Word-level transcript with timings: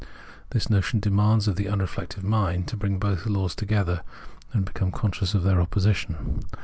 The 0.49 0.65
notion 0.67 0.99
demands 0.99 1.47
of 1.47 1.57
the 1.57 1.67
unreflective 1.69 2.23
mind 2.23 2.67
to 2.69 2.75
bring 2.75 2.97
both 2.97 3.27
laws 3.27 3.53
together, 3.53 4.01
and 4.51 4.65
become 4.65 4.91
conscious 4.91 5.35
of 5.35 5.43
their 5.43 5.61
opposition. 5.61 6.39